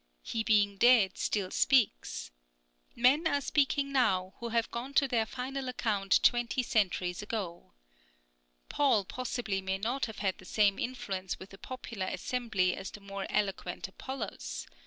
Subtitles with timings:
[0.23, 2.31] He being dead still speaks.
[2.95, 7.73] Men are speaking now, who have gone to their final account twenty centuries ago.
[8.67, 12.99] Paul possibly may not have had the same influence with a popular assembly as the
[12.99, 14.65] more eloquent Apollos.